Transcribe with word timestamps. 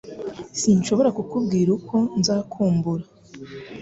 Sinshobora 0.59 1.09
kukubwira 1.17 1.69
uko 1.77 1.95
nzakumbura 2.19 3.05